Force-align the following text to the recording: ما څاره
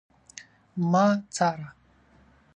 ما 0.91 1.05
څاره 1.35 1.67